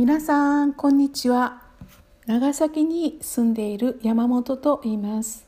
[0.00, 1.60] 皆さんこんにちは。
[2.24, 5.46] 長崎に住んでいる山本と言います。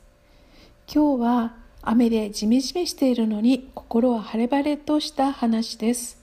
[0.87, 6.19] 今日は雨でジメジメしているのに心は晴れ晴れとした話です、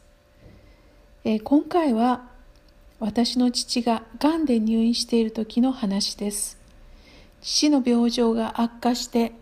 [1.24, 2.28] えー、今回は
[3.00, 6.56] 私の父ががんで入院している時の話です。
[7.40, 9.32] 父の病状が悪化して、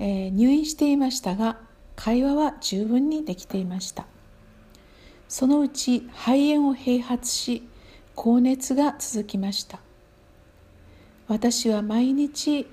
[0.00, 1.56] えー、入院していましたが
[1.94, 4.06] 会話は十分にできていました。
[5.28, 7.62] そのうち肺炎を併発し
[8.14, 9.80] 高熱が続きました。
[11.28, 12.66] 私は毎日、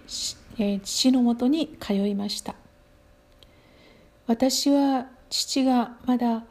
[0.57, 2.55] え父のもとに通いました。
[4.27, 6.43] 私は父がまだ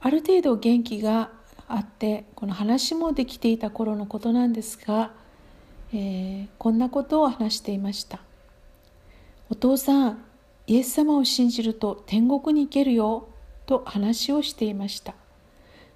[0.00, 1.30] ある程度元気が
[1.68, 5.12] あってこの話もできていた頃のことなんですが、
[5.92, 8.20] えー、こんなことを話していました。
[9.50, 10.24] お父さん
[10.66, 13.28] イエス様を信じると天国に行けるよ
[13.66, 15.14] と話をしていました。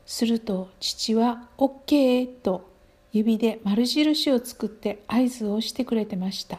[0.07, 2.71] すると父は OK と
[3.13, 6.59] 指で丸印を作って合図をしてくれてました。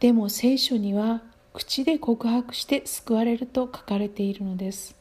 [0.00, 4.94] でも聖書には口で告白して救われると書かれているのです。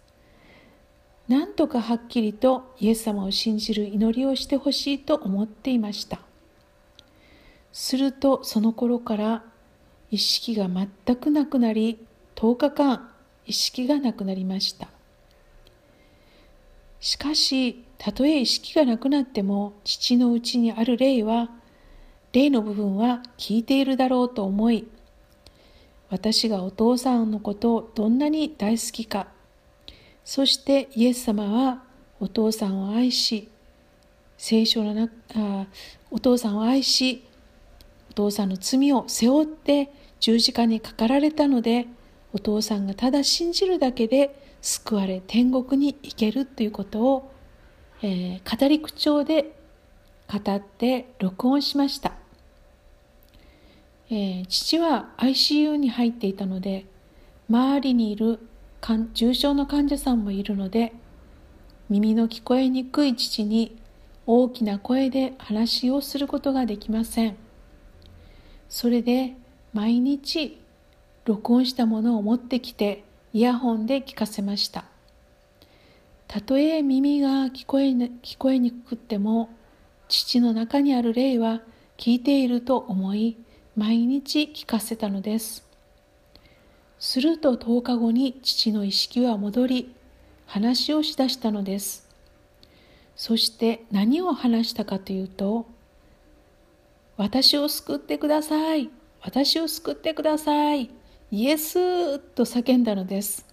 [1.28, 6.20] なんとかはっきりとイエス様を信じる祈りをしてほしいと思っていました。
[7.73, 9.44] するとその頃から
[10.09, 12.00] 意識が全くなくなり
[12.36, 13.09] 10日間
[13.45, 14.88] 意識がなくなりました。
[17.00, 21.50] しかしたとえ意識がなくなっても父のうちにある霊は
[22.34, 24.88] 霊の部分は聞いているだろうと思い
[26.09, 29.28] 私がお父さんのことをどんなに大好きか
[30.23, 31.84] そしてイエス様は
[32.20, 33.50] お父さんを愛し
[34.38, 35.67] 聖書の中あ
[36.11, 37.23] お父さんを愛し
[38.11, 41.88] お父さんの罪を背負って十字架にかかられたので
[42.34, 47.31] お父さんがただ信じるだけで救われ天国に行けるということを、
[48.02, 49.58] えー、語り口調で
[50.27, 52.14] 語って録音しました、
[54.09, 56.86] えー、父は ICU に入っていたので
[57.49, 58.39] 周りにいる
[59.14, 60.93] 重症の患者さんもいるので
[61.89, 63.77] 耳の聞こえにくい父に
[64.26, 67.37] 大きな声で話をすることができません。
[68.67, 69.36] それで
[69.73, 70.59] 毎日
[71.23, 73.03] 録音したものを持ってきて
[73.33, 74.86] イヤホンで聞かせました。
[76.27, 79.49] たとえ耳が聞こえ聞こえにくくっても
[80.10, 81.61] 父の中にある霊は
[81.98, 83.38] 聞いていると思い
[83.76, 85.65] 毎日聞かせたのです。
[86.99, 89.95] すると10日後に父の意識は戻り
[90.45, 92.08] 話をしだしたのです。
[93.17, 95.65] そして何を話したかというと
[97.17, 98.89] 私を救ってください
[99.21, 100.92] 私を救ってください
[101.30, 103.45] イエスと叫んだのです。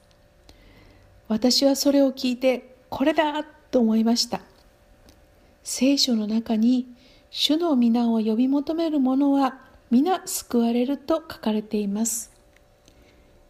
[1.26, 4.40] 私はそれを聞いてこれだと思いました。
[5.64, 6.86] 聖書の中に
[7.30, 9.58] 主の皆を呼び求める者は
[9.90, 12.30] 皆救われると書かれています。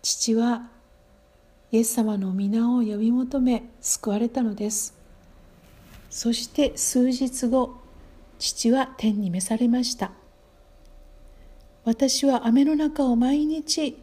[0.00, 0.70] 父は
[1.70, 4.94] イエス様の皆を呼び求め救われたのです。
[6.08, 7.76] そして数日後
[8.38, 10.12] 父は天に召されました。
[11.84, 13.98] 私は雨の中を毎日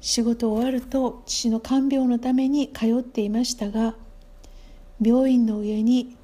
[0.00, 3.94] 仕事終わると父の看病のために通っていましたが
[5.00, 6.16] 病院の上に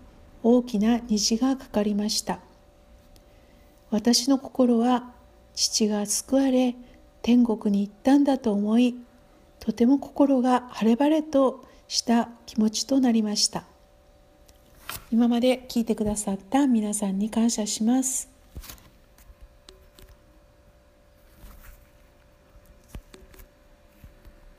[0.43, 2.41] 大きな虹がかかりました。
[3.91, 5.13] 私の心は
[5.55, 6.75] 父が救われ
[7.23, 8.97] 天国に行ったんだと思い
[9.61, 13.65] とても心が晴れ晴れとした気持ちとなりました。
[15.11, 18.34] 今まで聞いてくださった皆さんに感謝します。